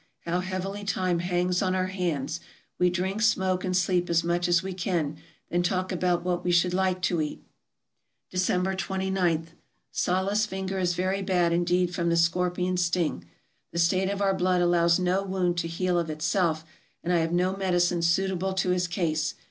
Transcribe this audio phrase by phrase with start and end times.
[0.21, 2.39] How heavily time hangs on our hands!
[2.79, 5.17] We drink, smoke, and sleep as much as we can,
[5.51, 7.43] then talk about what we should like to eat.
[8.31, 9.49] December 29.—
[9.93, 13.25] Sahleh's finger is very bad indeed from the scorpion sting.
[13.71, 16.65] The state of our blood allows no wound to heal of itself,
[17.03, 19.35] and I have no medicine suitable to his case.